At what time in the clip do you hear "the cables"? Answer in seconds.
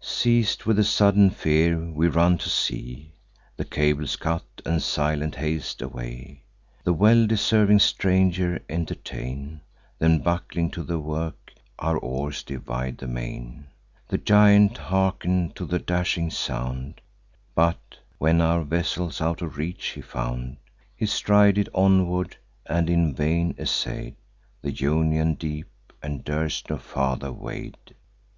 3.58-4.16